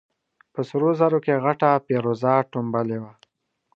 [0.53, 3.13] په سرو زرو کې غټه فېروزه ټومبلې وه.